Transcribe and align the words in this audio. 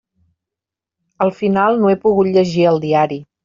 Al 1.27 1.33
final 1.43 1.79
no 1.85 1.95
he 1.95 2.01
pogut 2.09 2.33
llegir 2.39 2.69
el 2.75 2.85
diari. 2.91 3.25